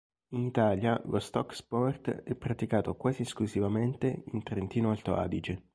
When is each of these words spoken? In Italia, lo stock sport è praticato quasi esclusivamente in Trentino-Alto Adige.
In 0.29 0.41
Italia, 0.45 0.99
lo 1.05 1.19
stock 1.19 1.53
sport 1.53 2.09
è 2.23 2.33
praticato 2.33 2.95
quasi 2.95 3.21
esclusivamente 3.21 4.23
in 4.31 4.41
Trentino-Alto 4.41 5.13
Adige. 5.15 5.61